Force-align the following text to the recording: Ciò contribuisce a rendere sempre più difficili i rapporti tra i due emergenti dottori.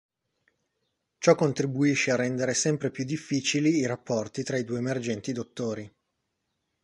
Ciò 1.19 1.35
contribuisce 1.35 2.09
a 2.09 2.15
rendere 2.15 2.55
sempre 2.55 2.89
più 2.89 3.03
difficili 3.05 3.69
i 3.75 3.85
rapporti 3.85 4.41
tra 4.41 4.57
i 4.57 4.63
due 4.65 4.79
emergenti 4.79 5.31
dottori. 5.31 5.95